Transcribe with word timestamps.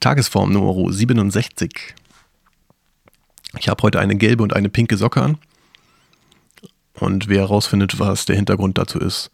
Tagesform 0.00 0.52
Nummer 0.52 0.92
67. 0.92 1.94
Ich 3.58 3.68
habe 3.68 3.82
heute 3.82 3.98
eine 3.98 4.16
gelbe 4.16 4.42
und 4.42 4.54
eine 4.54 4.68
pinke 4.68 4.96
Socke 4.96 5.22
an. 5.22 5.38
Und 6.94 7.28
wer 7.28 7.40
herausfindet, 7.40 7.98
was 7.98 8.26
der 8.26 8.36
Hintergrund 8.36 8.78
dazu 8.78 8.98
ist, 8.98 9.30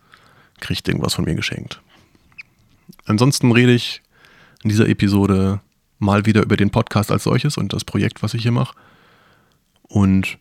kriegt 0.61 0.87
irgendwas 0.89 1.15
von 1.15 1.25
mir 1.25 1.35
geschenkt. 1.35 1.81
Ansonsten 3.07 3.53
rede 3.53 3.73
ich 3.73 4.03
in 4.63 4.71
dieser 4.71 4.89
Episode 4.89 5.61
mal 5.99 6.27
wieder 6.27 6.43
über 6.43 6.57
den 6.57 6.71
Podcast 6.71 7.11
als 7.11 7.25
solches 7.25 7.57
und 7.57 7.73
das 7.73 7.85
Projekt, 7.85 8.23
was 8.23 8.35
ich 8.35 8.43
hier 8.43 8.53
mache. 8.53 8.77
Und 9.83 10.39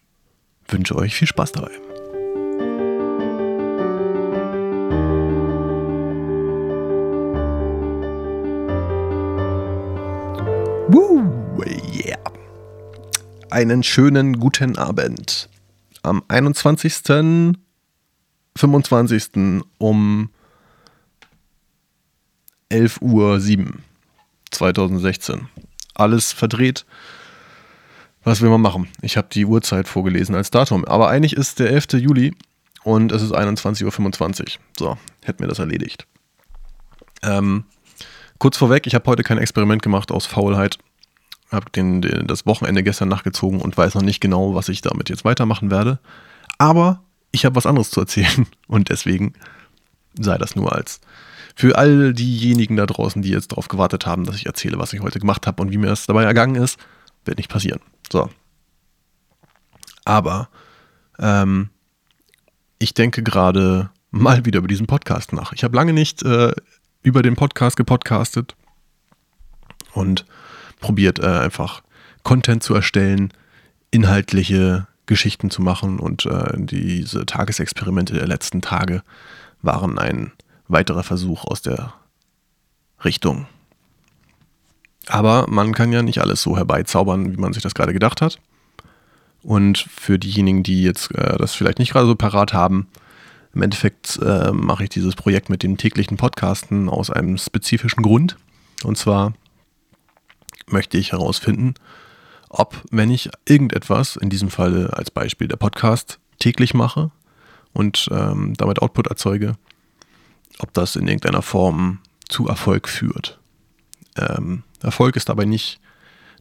wünsche 0.68 0.96
euch 0.96 1.16
viel 1.16 1.28
Spaß 1.28 1.52
dabei. 1.54 1.72
Woo, 10.94 11.64
yeah. 12.06 12.20
Einen 13.50 13.82
schönen 13.82 14.40
guten 14.40 14.78
Abend. 14.78 15.50
Am 16.04 16.22
21. 16.28 17.56
25. 18.56 19.64
um 19.80 20.30
11 22.70 23.02
Uhr 23.02 23.40
7 23.40 23.84
2016. 24.52 25.48
Alles 25.96 26.32
verdreht. 26.32 26.86
Was 28.24 28.42
will 28.42 28.52
man 28.52 28.62
machen? 28.62 28.88
Ich 29.02 29.18
habe 29.18 29.30
die 29.32 29.46
Uhrzeit 29.46 29.88
vorgelesen 29.88 30.36
als 30.36 30.52
Datum. 30.52 30.86
Aber 30.86 31.10
eigentlich 31.10 31.34
ist 31.34 31.58
der 31.58 31.72
11. 31.72 31.94
Juli 31.94 32.36
und 32.84 33.12
es 33.12 33.24
ist 33.24 33.34
21.25 33.34 34.42
Uhr. 34.42 34.48
So, 34.78 34.98
hätten 35.24 35.40
wir 35.40 35.48
das 35.48 35.58
erledigt. 35.58 36.06
Ähm, 37.24 37.66
Kurz 38.44 38.58
vorweg, 38.58 38.86
ich 38.88 38.94
habe 38.94 39.10
heute 39.10 39.24
kein 39.24 39.38
Experiment 39.38 39.82
gemacht 39.82 40.12
aus 40.12 40.26
Faulheit. 40.26 40.78
Habe 41.50 41.70
den, 41.70 42.02
den, 42.02 42.28
das 42.28 42.46
Wochenende 42.46 42.84
gestern 42.84 43.08
nachgezogen 43.08 43.62
und 43.62 43.78
weiß 43.78 43.96
noch 43.96 44.02
nicht 44.02 44.20
genau, 44.20 44.54
was 44.54 44.68
ich 44.68 44.82
damit 44.82 45.08
jetzt 45.08 45.24
weitermachen 45.24 45.72
werde. 45.72 46.00
Aber 46.58 47.06
ich 47.32 47.46
habe 47.46 47.56
was 47.56 47.66
anderes 47.66 47.90
zu 47.90 48.02
erzählen 48.02 48.46
und 48.68 48.90
deswegen 48.90 49.32
sei 50.20 50.38
das 50.38 50.58
nur 50.58 50.76
als 50.76 51.00
für 51.56 51.78
all 51.78 52.14
diejenigen 52.14 52.76
da 52.76 52.86
draußen, 52.86 53.22
die 53.22 53.30
jetzt 53.30 53.54
darauf 53.54 53.70
gewartet 53.70 54.06
haben, 54.06 54.26
dass 54.26 54.36
ich 54.36 54.46
erzähle, 54.46 54.78
was 54.78 54.92
ich 54.92 55.00
heute 55.00 55.20
gemacht 55.20 55.48
habe 55.48 55.62
und 55.62 55.72
wie 55.72 55.78
mir 55.78 55.88
das 55.88 56.06
dabei 56.06 56.26
ergangen 56.26 56.62
ist, 56.62 56.78
wird 57.24 57.38
nicht 57.38 57.50
passieren. 57.50 57.80
So. 58.12 58.30
Aber 60.04 60.50
ähm, 61.18 61.70
ich 62.78 62.94
denke 62.94 63.24
gerade 63.24 63.90
mal 64.12 64.44
wieder 64.44 64.58
über 64.58 64.68
diesen 64.68 64.88
Podcast 64.88 65.32
nach. 65.32 65.54
Ich 65.54 65.64
habe 65.64 65.78
lange 65.78 65.94
nicht 65.94 66.24
äh, 66.24 66.52
über 67.04 67.22
den 67.22 67.36
Podcast 67.36 67.78
gepodcastet 67.78 68.56
und 69.94 70.26
probiert 70.80 71.20
äh, 71.20 71.28
einfach 71.28 71.84
Content 72.24 72.64
zu 72.64 72.74
erstellen, 72.74 73.32
inhaltliche 73.92 74.88
Geschichten 75.06 75.50
zu 75.52 75.62
machen 75.62 76.00
und 76.00 76.26
äh, 76.26 76.54
diese 76.56 77.26
Tagesexperimente 77.26 78.14
der 78.14 78.28
letzten 78.28 78.62
Tage 78.62 79.04
waren 79.62 80.00
ein 80.00 80.32
weiterer 80.68 81.04
Versuch 81.04 81.46
aus 81.46 81.62
der 81.62 81.94
Richtung. 83.04 83.46
Aber 85.08 85.48
man 85.50 85.74
kann 85.74 85.92
ja 85.92 86.02
nicht 86.02 86.20
alles 86.20 86.42
so 86.42 86.56
herbeizaubern, 86.56 87.34
wie 87.34 87.38
man 87.38 87.52
sich 87.52 87.62
das 87.62 87.76
gerade 87.76 87.94
gedacht 87.94 88.22
hat. 88.22 88.40
Und 89.42 89.78
für 89.78 90.18
diejenigen, 90.18 90.64
die 90.64 90.84
jetzt 90.84 91.14
äh, 91.16 91.38
das 91.38 91.54
vielleicht 91.54 91.80
nicht 91.80 91.92
gerade 91.92 92.08
so 92.08 92.16
parat 92.16 92.54
haben, 92.54 92.88
im 93.54 93.62
Endeffekt 93.62 94.18
äh, 94.18 94.52
mache 94.52 94.84
ich 94.84 94.90
dieses 94.90 95.16
Projekt 95.16 95.50
mit 95.50 95.64
den 95.64 95.78
täglichen 95.78 96.18
Podcasten 96.18 96.90
aus 96.90 97.10
einem 97.10 97.38
spezifischen 97.38 98.02
Grund. 98.02 98.38
Und 98.84 98.98
zwar 98.98 99.34
möchte 100.68 100.98
ich 100.98 101.12
herausfinden, 101.12 101.76
ob, 102.50 102.84
wenn 102.92 103.12
ich 103.12 103.30
irgendetwas, 103.46 104.16
in 104.16 104.30
diesem 104.30 104.50
Fall 104.50 104.88
als 104.88 105.12
Beispiel 105.12 105.48
der 105.48 105.58
Podcast, 105.58 106.20
täglich 106.40 106.74
mache 106.74 107.12
und 107.74 108.08
ähm, 108.12 108.54
damit 108.58 108.82
Output 108.82 109.08
erzeuge, 109.08 109.56
ob 110.60 110.74
das 110.74 110.96
in 110.96 111.08
irgendeiner 111.08 111.42
Form 111.42 112.00
zu 112.30 112.48
Erfolg 112.48 112.90
führt. 112.90 113.40
Ähm, 114.18 114.64
Erfolg 114.82 115.16
ist 115.16 115.30
dabei 115.30 115.46
nicht 115.46 115.80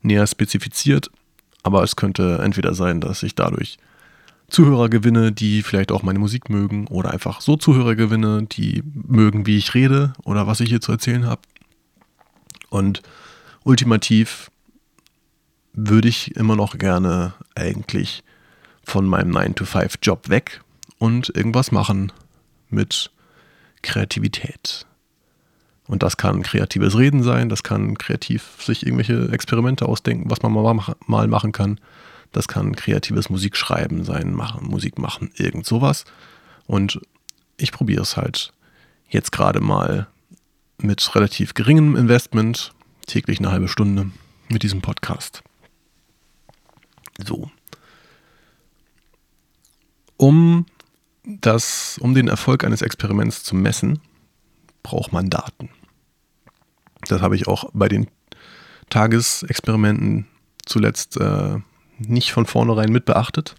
näher 0.02 0.26
spezifiziert, 0.26 1.10
aber 1.62 1.82
es 1.82 1.96
könnte 1.96 2.40
entweder 2.42 2.74
sein, 2.74 3.00
dass 3.00 3.22
ich 3.22 3.34
dadurch 3.34 3.78
Zuhörer 4.52 4.88
gewinne, 4.88 5.32
die 5.32 5.62
vielleicht 5.62 5.90
auch 5.90 6.02
meine 6.02 6.18
Musik 6.18 6.50
mögen 6.50 6.86
oder 6.86 7.10
einfach 7.10 7.40
so 7.40 7.56
Zuhörer 7.56 7.94
gewinne, 7.94 8.44
die 8.44 8.82
mögen, 8.84 9.46
wie 9.46 9.56
ich 9.56 9.74
rede 9.74 10.12
oder 10.24 10.46
was 10.46 10.60
ich 10.60 10.68
hier 10.68 10.80
zu 10.80 10.92
erzählen 10.92 11.26
habe. 11.26 11.40
Und 12.68 13.02
ultimativ 13.64 14.50
würde 15.72 16.08
ich 16.08 16.36
immer 16.36 16.54
noch 16.54 16.76
gerne 16.76 17.32
eigentlich 17.54 18.22
von 18.84 19.06
meinem 19.06 19.34
9-to-5-Job 19.34 20.28
weg 20.28 20.60
und 20.98 21.34
irgendwas 21.34 21.72
machen 21.72 22.12
mit 22.68 23.10
Kreativität. 23.80 24.86
Und 25.86 26.02
das 26.02 26.16
kann 26.16 26.42
kreatives 26.42 26.96
Reden 26.98 27.22
sein, 27.22 27.48
das 27.48 27.62
kann 27.62 27.96
kreativ 27.96 28.58
sich 28.60 28.84
irgendwelche 28.84 29.30
Experimente 29.32 29.86
ausdenken, 29.86 30.30
was 30.30 30.42
man 30.42 30.52
mal 30.52 31.26
machen 31.26 31.52
kann. 31.52 31.80
Das 32.32 32.48
kann 32.48 32.74
kreatives 32.74 33.28
Musikschreiben 33.30 34.04
sein, 34.04 34.32
machen, 34.32 34.66
Musik 34.66 34.98
machen, 34.98 35.30
irgend 35.36 35.66
sowas. 35.66 36.04
Und 36.66 37.00
ich 37.56 37.72
probiere 37.72 38.02
es 38.02 38.16
halt 38.16 38.52
jetzt 39.08 39.32
gerade 39.32 39.60
mal 39.60 40.08
mit 40.78 41.14
relativ 41.14 41.54
geringem 41.54 41.94
Investment, 41.94 42.72
täglich 43.06 43.38
eine 43.38 43.50
halbe 43.50 43.68
Stunde 43.68 44.10
mit 44.48 44.62
diesem 44.62 44.80
Podcast. 44.80 45.42
So. 47.24 47.50
Um 50.16 50.66
das, 51.24 51.98
um 51.98 52.14
den 52.14 52.28
Erfolg 52.28 52.64
eines 52.64 52.82
Experiments 52.82 53.44
zu 53.44 53.54
messen, 53.54 54.00
braucht 54.82 55.12
man 55.12 55.30
Daten. 55.30 55.68
Das 57.08 57.20
habe 57.20 57.36
ich 57.36 57.46
auch 57.46 57.70
bei 57.72 57.88
den 57.88 58.08
Tagesexperimenten 58.90 60.26
zuletzt 60.64 61.16
äh, 61.16 61.58
nicht 62.08 62.32
von 62.32 62.46
vornherein 62.46 62.90
mit 62.90 63.04
beachtet. 63.04 63.54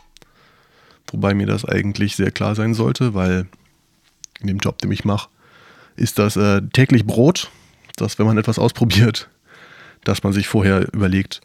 Wobei 1.12 1.34
mir 1.34 1.48
das 1.48 1.66
eigentlich 1.66 2.16
sehr 2.16 2.32
klar 2.32 2.56
sein 2.56 2.74
sollte, 2.74 3.14
weil 3.14 3.48
in 4.40 4.48
dem 4.48 4.58
Job, 4.58 4.80
den 4.80 4.92
ich 4.92 5.06
mache, 5.06 5.30
ist 5.96 6.20
das 6.20 6.36
äh, 6.36 6.62
täglich 6.74 7.06
Brot, 7.06 7.50
dass 7.96 8.18
wenn 8.20 8.26
man 8.26 8.38
etwas 8.38 8.60
ausprobiert, 8.60 9.30
dass 10.04 10.24
man 10.24 10.34
sich 10.34 10.48
vorher 10.48 10.92
überlegt, 10.94 11.42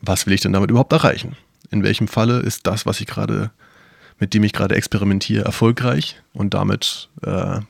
was 0.00 0.26
will 0.26 0.32
ich 0.32 0.40
denn 0.40 0.52
damit 0.52 0.70
überhaupt 0.70 0.92
erreichen? 0.92 1.36
In 1.70 1.82
welchem 1.82 2.08
Falle 2.08 2.40
ist 2.40 2.66
das, 2.66 2.86
was 2.86 3.00
ich 3.00 3.06
gerade, 3.06 3.50
mit 4.18 4.34
dem 4.34 4.44
ich 4.44 4.52
gerade 4.52 4.74
experimentiere, 4.74 5.44
erfolgreich 5.44 6.20
und 6.32 6.54
damit, 6.54 7.08
äh, 7.22 7.60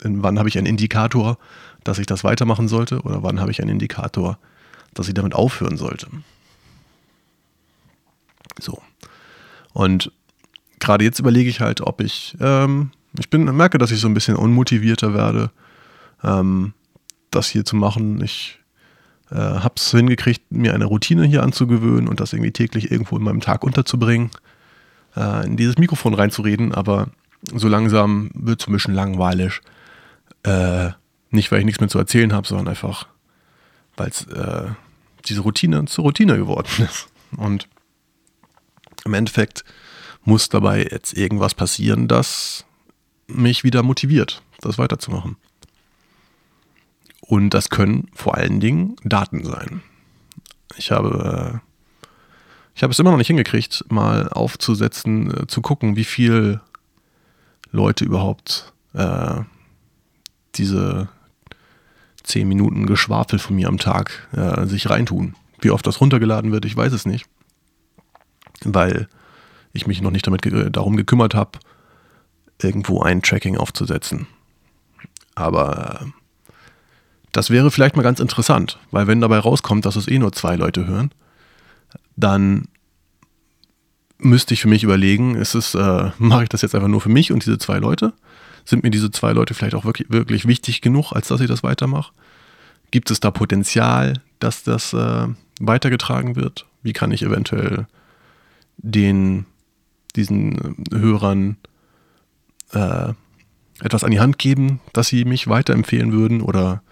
wann 0.00 0.38
habe 0.38 0.48
ich 0.48 0.58
einen 0.58 0.66
Indikator, 0.66 1.38
dass 1.84 1.98
ich 1.98 2.06
das 2.06 2.24
weitermachen 2.24 2.68
sollte 2.68 3.00
oder 3.02 3.22
wann 3.22 3.40
habe 3.40 3.50
ich 3.50 3.60
einen 3.60 3.70
Indikator, 3.70 4.38
dass 4.94 5.08
ich 5.08 5.14
damit 5.14 5.34
aufhören 5.34 5.76
sollte? 5.76 6.08
So. 8.60 8.82
Und 9.72 10.12
gerade 10.80 11.04
jetzt 11.04 11.18
überlege 11.18 11.50
ich 11.50 11.60
halt, 11.60 11.80
ob 11.80 12.00
ich, 12.00 12.36
ähm, 12.40 12.90
ich 13.18 13.30
bin, 13.30 13.44
merke, 13.44 13.78
dass 13.78 13.90
ich 13.90 14.00
so 14.00 14.08
ein 14.08 14.14
bisschen 14.14 14.36
unmotivierter 14.36 15.14
werde, 15.14 15.50
ähm, 16.22 16.74
das 17.30 17.48
hier 17.48 17.64
zu 17.64 17.76
machen. 17.76 18.22
Ich 18.22 18.58
äh, 19.30 19.36
habe 19.36 19.74
es 19.76 19.90
hingekriegt, 19.90 20.52
mir 20.52 20.74
eine 20.74 20.84
Routine 20.84 21.24
hier 21.24 21.42
anzugewöhnen 21.42 22.08
und 22.08 22.20
das 22.20 22.32
irgendwie 22.32 22.52
täglich 22.52 22.90
irgendwo 22.90 23.16
in 23.16 23.24
meinem 23.24 23.40
Tag 23.40 23.64
unterzubringen, 23.64 24.30
äh, 25.16 25.46
in 25.46 25.56
dieses 25.56 25.78
Mikrofon 25.78 26.14
reinzureden, 26.14 26.74
aber 26.74 27.08
so 27.52 27.68
langsam 27.68 28.30
wird 28.34 28.60
es 28.60 28.68
ein 28.68 28.72
bisschen 28.72 28.94
langweilig. 28.94 29.60
Äh, 30.44 30.90
nicht, 31.30 31.50
weil 31.50 31.60
ich 31.60 31.64
nichts 31.64 31.80
mehr 31.80 31.88
zu 31.88 31.98
erzählen 31.98 32.32
habe, 32.32 32.46
sondern 32.46 32.68
einfach, 32.68 33.06
weil 33.96 34.08
es 34.08 34.26
äh, 34.26 34.68
diese 35.26 35.40
Routine 35.40 35.84
zur 35.86 36.04
Routine 36.04 36.36
geworden 36.36 36.68
ist. 36.78 37.08
Und 37.36 37.68
im 39.04 39.14
Endeffekt 39.14 39.64
muss 40.24 40.48
dabei 40.48 40.86
jetzt 40.90 41.12
irgendwas 41.16 41.54
passieren, 41.54 42.08
das 42.08 42.64
mich 43.26 43.64
wieder 43.64 43.82
motiviert, 43.82 44.42
das 44.60 44.78
weiterzumachen. 44.78 45.36
Und 47.20 47.50
das 47.50 47.70
können 47.70 48.08
vor 48.14 48.34
allen 48.34 48.60
Dingen 48.60 48.96
Daten 49.04 49.44
sein. 49.44 49.82
Ich 50.76 50.90
habe, 50.90 51.62
äh, 51.62 52.08
ich 52.74 52.82
habe 52.82 52.90
es 52.90 52.98
immer 52.98 53.10
noch 53.10 53.18
nicht 53.18 53.28
hingekriegt, 53.28 53.84
mal 53.88 54.28
aufzusetzen, 54.28 55.30
äh, 55.30 55.46
zu 55.46 55.62
gucken, 55.62 55.96
wie 55.96 56.04
viel 56.04 56.60
Leute 57.70 58.04
überhaupt 58.04 58.72
äh, 58.92 59.40
diese 60.54 61.08
10 62.24 62.46
Minuten 62.48 62.86
Geschwafel 62.86 63.38
von 63.38 63.56
mir 63.56 63.68
am 63.68 63.78
Tag 63.78 64.28
äh, 64.32 64.66
sich 64.66 64.88
reintun. 64.88 65.34
Wie 65.60 65.70
oft 65.70 65.86
das 65.86 66.00
runtergeladen 66.00 66.52
wird, 66.52 66.64
ich 66.64 66.76
weiß 66.76 66.92
es 66.92 67.06
nicht 67.06 67.26
weil 68.64 69.08
ich 69.72 69.86
mich 69.86 70.00
noch 70.00 70.10
nicht 70.10 70.26
damit 70.26 70.42
ge 70.42 70.70
darum 70.70 70.96
gekümmert 70.96 71.34
habe, 71.34 71.58
irgendwo 72.62 73.02
ein 73.02 73.22
Tracking 73.22 73.56
aufzusetzen. 73.56 74.26
Aber 75.34 76.06
Das 77.32 77.50
wäre 77.50 77.72
vielleicht 77.72 77.96
mal 77.96 78.02
ganz 78.02 78.20
interessant, 78.20 78.78
weil 78.92 79.08
wenn 79.08 79.20
dabei 79.20 79.40
rauskommt, 79.40 79.84
dass 79.84 79.96
es 79.96 80.06
eh 80.06 80.20
nur 80.20 80.32
zwei 80.32 80.54
Leute 80.54 80.86
hören, 80.86 81.10
dann 82.16 82.68
müsste 84.18 84.54
ich 84.54 84.62
für 84.62 84.68
mich 84.68 84.84
überlegen, 84.84 85.34
ist 85.34 85.54
es, 85.56 85.74
äh, 85.74 86.10
mache 86.18 86.44
ich 86.44 86.48
das 86.48 86.62
jetzt 86.62 86.76
einfach 86.76 86.88
nur 86.88 87.00
für 87.00 87.08
mich 87.08 87.32
und 87.32 87.44
diese 87.44 87.58
zwei 87.58 87.78
Leute? 87.78 88.12
Sind 88.64 88.84
mir 88.84 88.90
diese 88.90 89.10
zwei 89.10 89.32
Leute 89.32 89.52
vielleicht 89.52 89.74
auch 89.74 89.84
wirklich, 89.84 90.10
wirklich 90.10 90.46
wichtig 90.46 90.80
genug, 90.80 91.12
als 91.12 91.26
dass 91.26 91.40
ich 91.40 91.48
das 91.48 91.64
weitermache? 91.64 92.12
Gibt 92.92 93.10
es 93.10 93.18
da 93.18 93.32
Potenzial, 93.32 94.22
dass 94.38 94.62
das 94.62 94.92
äh, 94.92 95.26
weitergetragen 95.60 96.36
wird? 96.36 96.66
Wie 96.84 96.92
kann 96.92 97.10
ich 97.10 97.22
eventuell 97.22 97.86
den, 98.78 99.46
diesen 100.16 100.84
Hörern 100.92 101.56
äh, 102.72 103.12
etwas 103.80 104.04
an 104.04 104.10
die 104.10 104.20
Hand 104.20 104.38
geben, 104.38 104.80
dass 104.92 105.08
sie 105.08 105.24
mich 105.24 105.48
weiterempfehlen 105.48 106.12
würden? 106.12 106.40
Oder 106.40 106.82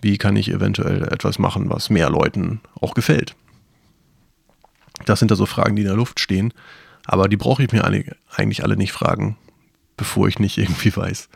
wie 0.00 0.18
kann 0.18 0.36
ich 0.36 0.50
eventuell 0.50 1.02
etwas 1.04 1.38
machen, 1.38 1.70
was 1.70 1.90
mehr 1.90 2.10
Leuten 2.10 2.60
auch 2.80 2.94
gefällt? 2.94 3.36
Das 5.06 5.18
sind 5.18 5.30
da 5.30 5.36
so 5.36 5.46
Fragen, 5.46 5.76
die 5.76 5.82
in 5.82 5.88
der 5.88 5.96
Luft 5.96 6.20
stehen. 6.20 6.52
Aber 7.06 7.28
die 7.28 7.36
brauche 7.36 7.62
ich 7.62 7.72
mir 7.72 7.84
eigentlich 7.84 8.62
alle 8.62 8.76
nicht 8.76 8.92
fragen, 8.92 9.36
bevor 9.96 10.28
ich 10.28 10.38
nicht 10.38 10.58
irgendwie 10.58 10.94
weiß, 10.94 11.28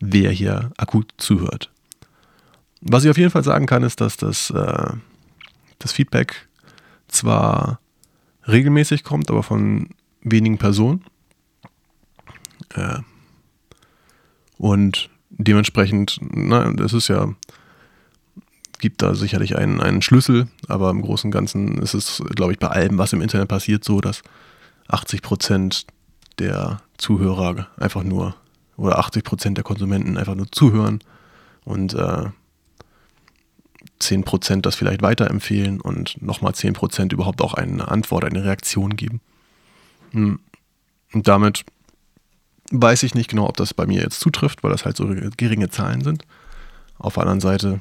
wer 0.00 0.30
hier 0.30 0.72
akut 0.76 1.12
zuhört. 1.16 1.70
Was 2.80 3.04
ich 3.04 3.10
auf 3.10 3.18
jeden 3.18 3.30
Fall 3.30 3.44
sagen 3.44 3.66
kann, 3.66 3.82
ist, 3.82 4.00
dass 4.00 4.16
das, 4.16 4.50
äh, 4.50 4.92
das 5.78 5.92
Feedback 5.92 6.48
zwar 7.08 7.79
regelmäßig 8.50 9.04
kommt, 9.04 9.30
aber 9.30 9.42
von 9.42 9.90
wenigen 10.22 10.58
Personen. 10.58 11.04
Äh, 12.74 12.98
und 14.58 15.08
dementsprechend, 15.30 16.18
na, 16.20 16.70
das 16.72 16.92
ist 16.92 17.08
ja, 17.08 17.34
gibt 18.78 19.02
da 19.02 19.14
sicherlich 19.14 19.56
einen, 19.56 19.80
einen 19.80 20.02
Schlüssel, 20.02 20.48
aber 20.68 20.90
im 20.90 21.02
Großen 21.02 21.28
und 21.28 21.32
Ganzen 21.32 21.78
ist 21.78 21.94
es, 21.94 22.22
glaube 22.34 22.52
ich, 22.52 22.58
bei 22.58 22.68
allem, 22.68 22.98
was 22.98 23.12
im 23.12 23.22
Internet 23.22 23.48
passiert, 23.48 23.84
so, 23.84 24.00
dass 24.00 24.22
80 24.88 25.22
Prozent 25.22 25.86
der 26.38 26.82
Zuhörer 26.98 27.68
einfach 27.76 28.02
nur 28.02 28.34
oder 28.76 28.98
80 28.98 29.24
Prozent 29.24 29.56
der 29.56 29.64
Konsumenten 29.64 30.16
einfach 30.16 30.34
nur 30.34 30.50
zuhören 30.50 31.00
und 31.64 31.94
äh, 31.94 32.26
10 34.00 34.24
Prozent 34.24 34.66
das 34.66 34.74
vielleicht 34.74 35.02
weiterempfehlen 35.02 35.80
und 35.80 36.20
nochmal 36.20 36.54
10 36.54 36.72
Prozent 36.72 37.12
überhaupt 37.12 37.40
auch 37.40 37.54
eine 37.54 37.88
Antwort, 37.88 38.24
eine 38.24 38.44
Reaktion 38.44 38.96
geben. 38.96 39.20
Hm. 40.12 40.40
Und 41.12 41.28
damit 41.28 41.64
weiß 42.70 43.02
ich 43.02 43.14
nicht 43.14 43.28
genau, 43.30 43.48
ob 43.48 43.56
das 43.56 43.74
bei 43.74 43.86
mir 43.86 44.00
jetzt 44.00 44.20
zutrifft, 44.20 44.62
weil 44.62 44.70
das 44.70 44.84
halt 44.84 44.96
so 44.96 45.06
geringe 45.36 45.70
Zahlen 45.70 46.02
sind. 46.02 46.24
Auf 46.98 47.14
der 47.14 47.22
anderen 47.22 47.40
Seite 47.40 47.80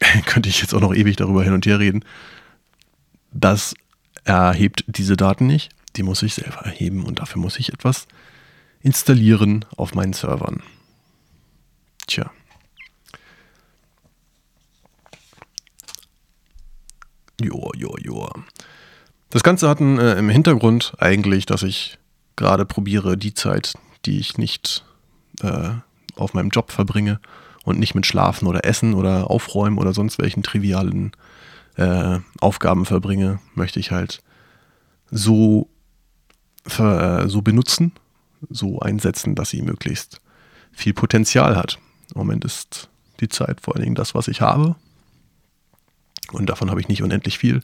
könnte 0.26 0.48
ich 0.48 0.60
jetzt 0.60 0.74
auch 0.74 0.80
noch 0.80 0.94
ewig 0.94 1.16
darüber 1.16 1.42
hin 1.42 1.52
und 1.52 1.66
her 1.66 1.78
reden. 1.78 2.04
Das 3.32 3.74
erhebt 4.24 4.84
diese 4.86 5.16
Daten 5.16 5.46
nicht. 5.46 5.70
Die 5.96 6.02
muss 6.02 6.22
ich 6.22 6.34
selber 6.34 6.60
erheben 6.60 7.04
und 7.04 7.18
dafür 7.18 7.40
muss 7.40 7.58
ich 7.58 7.72
etwas 7.72 8.06
installieren 8.80 9.64
auf 9.76 9.94
meinen 9.94 10.12
Servern. 10.12 10.62
Tja. 12.06 12.30
Joa, 17.40 17.70
joa, 17.76 17.98
joa. 18.00 18.32
Das 19.30 19.42
Ganze 19.42 19.68
hat 19.68 19.80
äh, 19.80 20.18
im 20.18 20.28
Hintergrund 20.28 20.94
eigentlich, 20.98 21.46
dass 21.46 21.62
ich 21.62 21.98
gerade 22.36 22.64
probiere, 22.64 23.16
die 23.16 23.34
Zeit, 23.34 23.74
die 24.06 24.18
ich 24.18 24.38
nicht 24.38 24.84
äh, 25.42 25.70
auf 26.16 26.34
meinem 26.34 26.50
Job 26.50 26.72
verbringe, 26.72 27.20
und 27.68 27.78
nicht 27.78 27.94
mit 27.94 28.06
Schlafen 28.06 28.48
oder 28.48 28.64
Essen 28.64 28.94
oder 28.94 29.30
Aufräumen 29.30 29.78
oder 29.78 29.92
sonst 29.92 30.18
welchen 30.18 30.42
trivialen 30.42 31.12
äh, 31.76 32.18
Aufgaben 32.40 32.86
verbringe, 32.86 33.40
möchte 33.54 33.78
ich 33.78 33.90
halt 33.90 34.22
so, 35.10 35.68
für, 36.66 37.24
äh, 37.24 37.28
so 37.28 37.42
benutzen, 37.42 37.92
so 38.48 38.80
einsetzen, 38.80 39.34
dass 39.34 39.50
sie 39.50 39.62
möglichst 39.62 40.20
viel 40.72 40.94
Potenzial 40.94 41.56
hat. 41.56 41.78
Im 42.14 42.18
Moment 42.18 42.44
ist 42.44 42.88
die 43.20 43.28
Zeit 43.28 43.60
vor 43.60 43.74
allen 43.74 43.84
Dingen 43.84 43.94
das, 43.94 44.14
was 44.14 44.28
ich 44.28 44.40
habe. 44.40 44.76
Und 46.32 46.48
davon 46.50 46.70
habe 46.70 46.80
ich 46.80 46.88
nicht 46.88 47.02
unendlich 47.02 47.38
viel. 47.38 47.62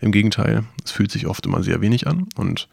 Im 0.00 0.12
Gegenteil, 0.12 0.64
es 0.84 0.90
fühlt 0.90 1.10
sich 1.10 1.26
oft 1.26 1.46
immer 1.46 1.62
sehr 1.62 1.80
wenig 1.80 2.06
an. 2.06 2.28
Und 2.36 2.68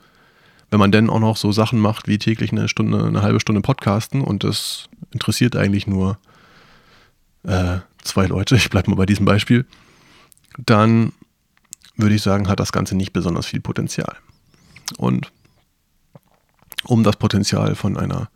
wenn 0.69 0.79
man 0.79 0.91
dann 0.91 1.09
auch 1.09 1.19
noch 1.19 1.37
so 1.37 1.51
Sachen 1.51 1.79
macht 1.79 2.07
wie 2.07 2.17
täglich 2.17 2.51
eine 2.51 2.67
Stunde, 2.67 3.05
eine 3.05 3.21
halbe 3.21 3.39
Stunde 3.39 3.61
Podcasten 3.61 4.21
und 4.21 4.43
das 4.43 4.89
interessiert 5.11 5.55
eigentlich 5.55 5.87
nur 5.87 6.17
äh, 7.43 7.79
zwei 8.01 8.25
Leute, 8.25 8.55
ich 8.57 8.69
bleibe 8.69 8.89
mal 8.89 8.97
bei 8.97 9.05
diesem 9.05 9.25
Beispiel, 9.25 9.65
dann 10.57 11.13
würde 11.95 12.15
ich 12.15 12.21
sagen, 12.21 12.47
hat 12.47 12.59
das 12.59 12.71
Ganze 12.71 12.95
nicht 12.95 13.13
besonders 13.13 13.45
viel 13.45 13.61
Potenzial. 13.61 14.15
Und 14.97 15.31
um 16.85 17.03
das 17.03 17.15
Potenzial 17.15 17.75
von 17.75 17.97
einer 17.97 18.29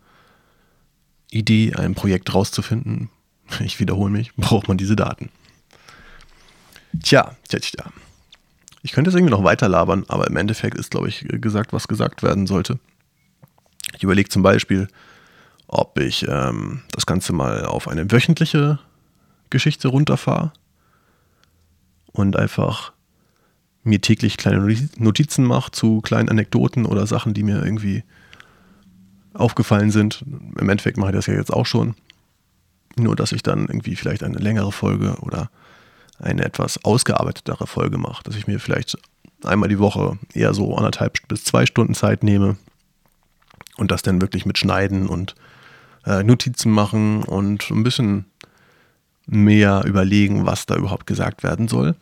Idee, 1.30 1.74
einem 1.74 1.94
Projekt 1.94 2.32
rauszufinden, 2.34 3.10
ich 3.60 3.80
wiederhole 3.80 4.10
mich, 4.10 4.34
braucht 4.36 4.68
man 4.68 4.78
diese 4.78 4.96
Daten. 4.96 5.30
Tja, 7.02 7.36
tja, 7.48 7.58
tja. 7.58 7.84
Ich 8.82 8.92
könnte 8.92 9.10
es 9.10 9.16
irgendwie 9.16 9.32
noch 9.32 9.44
weiter 9.44 9.68
labern, 9.68 10.04
aber 10.08 10.26
im 10.28 10.36
Endeffekt 10.36 10.78
ist, 10.78 10.90
glaube 10.90 11.08
ich, 11.08 11.26
gesagt, 11.28 11.72
was 11.72 11.88
gesagt 11.88 12.22
werden 12.22 12.46
sollte. 12.46 12.78
Ich 13.96 14.02
überlege 14.02 14.28
zum 14.28 14.42
Beispiel, 14.42 14.88
ob 15.66 15.98
ich 15.98 16.26
ähm, 16.28 16.82
das 16.92 17.06
Ganze 17.06 17.32
mal 17.32 17.64
auf 17.64 17.88
eine 17.88 18.10
wöchentliche 18.10 18.78
Geschichte 19.50 19.88
runterfahre 19.88 20.52
und 22.12 22.36
einfach 22.36 22.92
mir 23.84 24.00
täglich 24.00 24.36
kleine 24.36 24.76
Notizen 24.96 25.44
mache 25.44 25.70
zu 25.72 26.00
kleinen 26.00 26.28
Anekdoten 26.28 26.86
oder 26.86 27.06
Sachen, 27.06 27.34
die 27.34 27.42
mir 27.42 27.62
irgendwie 27.62 28.04
aufgefallen 29.34 29.90
sind. 29.90 30.24
Im 30.58 30.68
Endeffekt 30.68 30.96
mache 30.96 31.10
ich 31.10 31.16
das 31.16 31.26
ja 31.26 31.34
jetzt 31.34 31.52
auch 31.52 31.66
schon. 31.66 31.94
Nur, 32.96 33.16
dass 33.16 33.32
ich 33.32 33.42
dann 33.42 33.66
irgendwie 33.66 33.96
vielleicht 33.96 34.22
eine 34.22 34.38
längere 34.38 34.72
Folge 34.72 35.16
oder 35.20 35.50
eine 36.18 36.44
etwas 36.44 36.84
ausgearbeitetere 36.84 37.66
Folge 37.66 37.98
mache. 37.98 38.22
Dass 38.24 38.36
ich 38.36 38.46
mir 38.46 38.60
vielleicht 38.60 38.98
einmal 39.44 39.68
die 39.68 39.78
Woche 39.78 40.18
eher 40.34 40.54
so 40.54 40.76
anderthalb 40.76 41.16
bis 41.28 41.44
zwei 41.44 41.66
Stunden 41.66 41.94
Zeit 41.94 42.22
nehme 42.22 42.56
und 43.76 43.90
das 43.90 44.02
dann 44.02 44.20
wirklich 44.20 44.46
mit 44.46 44.58
Schneiden 44.58 45.08
und 45.08 45.34
äh, 46.04 46.22
Notizen 46.22 46.72
machen 46.72 47.22
und 47.22 47.70
ein 47.70 47.84
bisschen 47.84 48.26
mehr 49.26 49.84
überlegen, 49.84 50.46
was 50.46 50.66
da 50.66 50.76
überhaupt 50.76 51.06
gesagt 51.06 51.42
werden 51.42 51.68
soll. 51.68 51.94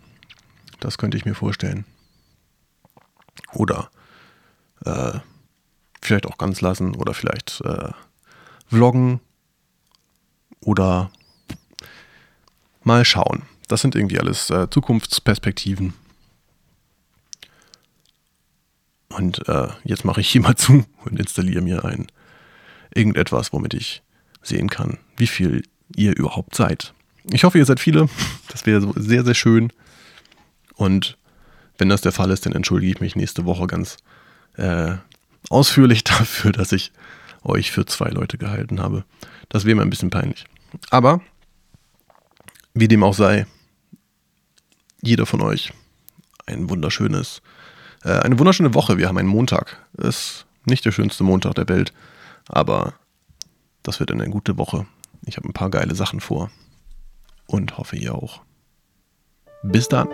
Das 0.81 0.99
könnte 0.99 1.17
ich 1.17 1.25
mir 1.25 1.35
vorstellen. 1.35 1.85
Oder 3.53 3.91
äh, 4.85 5.19
vielleicht 6.01 6.27
auch 6.27 6.39
ganz 6.39 6.61
lassen 6.61 6.94
oder 6.94 7.15
vielleicht 7.15 7.61
äh, 7.63 7.91
vloggen 8.69 9.20
oder 10.61 11.11
mal 12.82 13.05
schauen. 13.05 13.43
Das 13.69 13.81
sind 13.81 13.94
irgendwie 13.94 14.19
alles 14.19 14.51
äh, 14.51 14.69
Zukunftsperspektiven. 14.70 15.94
Und 19.08 19.49
äh, 19.49 19.69
jetzt 19.85 20.05
mache 20.05 20.20
ich 20.20 20.29
hier 20.29 20.43
mal 20.43 20.56
zu 20.56 20.85
und 21.05 21.19
installiere 21.19 21.63
mir 21.63 21.85
ein 21.85 22.06
irgendetwas, 22.94 23.53
womit 23.53 23.75
ich 23.75 24.03
sehen 24.43 24.70
kann, 24.70 24.99
wie 25.17 25.27
viel 25.27 25.63
ihr 25.94 26.17
überhaupt 26.17 26.55
seid. 26.55 26.93
Ich 27.32 27.44
hoffe, 27.44 27.58
ihr 27.58 27.67
seid 27.67 27.81
viele. 27.81 28.08
Das 28.49 28.65
wäre 28.65 28.91
sehr, 28.96 29.23
sehr 29.23 29.35
schön. 29.35 29.70
Und 30.77 31.19
wenn 31.77 31.91
das 31.91 32.01
der 32.01 32.13
Fall 32.13 32.31
ist, 32.31 32.46
dann 32.46 32.55
entschuldige 32.55 32.93
ich 32.93 33.01
mich 33.01 33.17
nächste 33.17 33.44
Woche 33.44 33.67
ganz 33.67 33.99
äh, 34.56 34.94
ausführlich 35.51 36.05
dafür, 36.05 36.53
dass 36.53 36.73
ich 36.73 36.93
euch 37.43 37.70
für 37.70 37.85
zwei 37.85 38.08
Leute 38.08 38.39
gehalten 38.39 38.81
habe. 38.81 39.05
Das 39.51 39.67
wäre 39.67 39.77
mir 39.77 39.82
ein 39.82 39.91
bisschen 39.91 40.08
peinlich. 40.08 40.46
Aber, 40.89 41.20
wie 42.73 42.89
dem 42.89 43.03
auch 43.03 43.13
sei, 43.13 43.46
jeder 45.06 45.27
von 45.27 45.41
euch 45.41 45.72
ein 46.46 46.69
wunderschönes, 46.69 47.43
äh, 48.05 48.10
eine 48.10 48.39
wunderschöne 48.39 48.75
Woche. 48.75 48.98
Wir 48.98 49.08
haben 49.08 49.19
einen 49.19 49.29
Montag. 49.29 49.79
Ist 49.96 50.46
nicht 50.65 50.84
der 50.84 50.93
schönste 50.93 51.25
Montag 51.25 51.55
der 51.55 51.69
Welt, 51.69 51.93
aber 52.48 52.94
das 53.82 54.01
wird 54.01 54.10
eine 54.10 54.29
gute 54.29 54.58
Woche. 54.58 54.86
Ich 55.25 55.36
habe 55.36 55.48
ein 55.48 55.53
paar 55.53 55.70
geile 55.70 55.94
Sachen 55.94 56.20
vor 56.20 56.51
und 57.46 57.79
hoffe 57.79 57.96
ihr 57.96 58.15
auch. 58.15 58.43
Bis 59.63 59.89
dann. 59.89 60.08